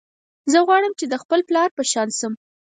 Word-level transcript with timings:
زه 0.51 0.57
غواړم 0.67 0.93
چې 0.99 1.05
د 1.07 1.13
خپل 1.23 1.39
پلار 1.49 1.69
په 1.77 1.83
شان 1.91 2.09
شم 2.19 2.33